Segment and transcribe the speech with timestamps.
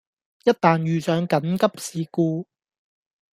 [0.45, 2.47] 一旦遇上緊急事故